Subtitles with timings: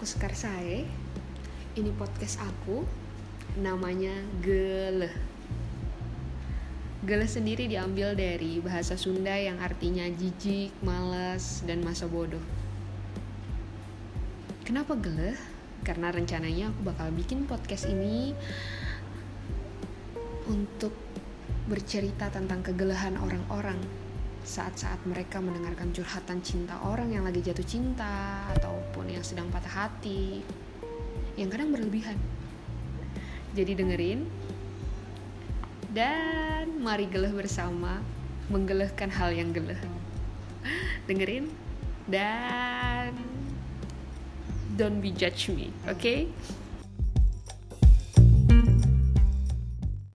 [0.00, 0.88] aku Sekar Sae.
[1.76, 2.88] Ini podcast aku,
[3.60, 5.12] namanya Geleh.
[7.04, 12.40] Geleh sendiri diambil dari bahasa Sunda yang artinya jijik, malas, dan masa bodoh.
[14.64, 15.36] Kenapa geleh?
[15.84, 18.32] Karena rencananya aku bakal bikin podcast ini
[20.48, 20.96] untuk
[21.68, 23.76] bercerita tentang kegelehan orang-orang
[24.48, 28.48] saat-saat mereka mendengarkan curhatan cinta orang yang lagi jatuh cinta
[29.00, 30.44] ataupun yang sedang patah hati
[31.40, 32.20] yang kadang berlebihan
[33.56, 34.28] jadi dengerin
[35.96, 38.04] dan mari geleh bersama
[38.52, 39.80] menggelehkan hal yang geleh
[41.08, 41.48] dengerin
[42.12, 43.16] dan
[44.76, 46.28] don't be judge me oke okay?